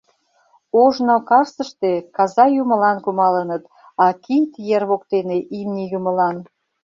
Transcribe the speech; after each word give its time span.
Ожно 0.81 1.15
Карсыште 1.29 1.91
каза-юмылан 2.15 2.97
кумалыныт, 3.05 3.63
а 4.05 4.07
Кийд 4.23 4.51
ер 4.75 4.83
воктене 4.89 5.37
имне-юмылан. 5.59 6.37